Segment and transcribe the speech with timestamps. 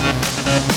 [0.00, 0.69] Get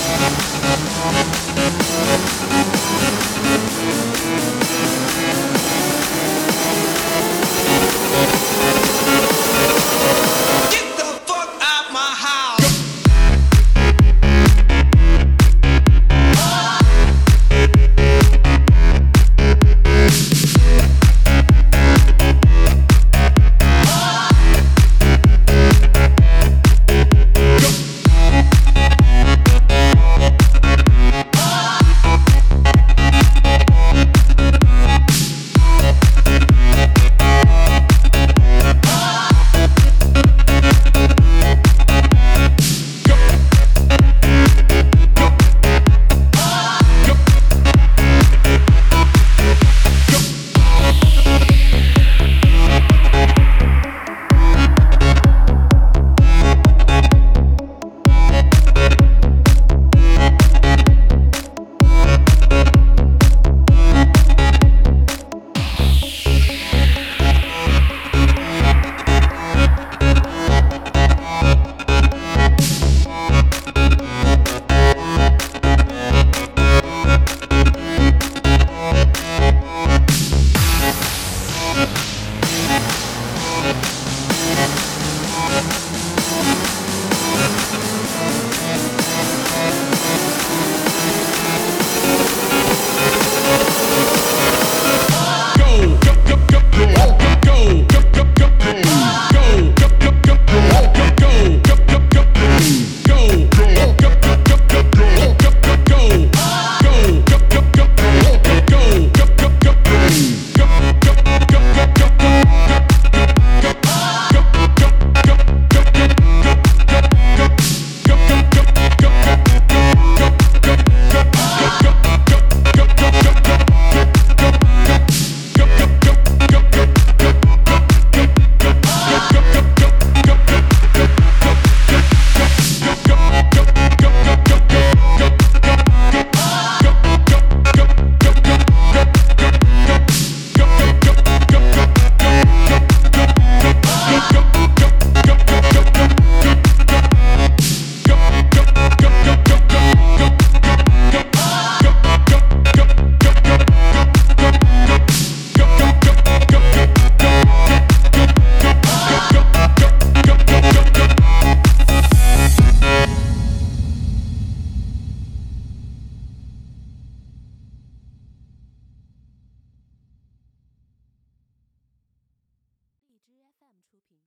[173.91, 174.17] 出品。